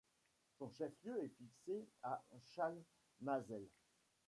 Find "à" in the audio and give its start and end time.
2.01-2.19